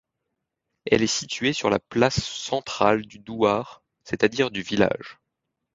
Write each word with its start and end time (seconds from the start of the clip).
Elle 0.89 1.03
est 1.03 1.05
située 1.05 1.53
sur 1.53 1.69
la 1.69 1.77
place 1.77 2.23
centrale 2.23 3.05
du 3.05 3.19
douar, 3.19 3.83
c’est-à-dire 4.03 4.49
du 4.49 4.63
village. 4.63 5.19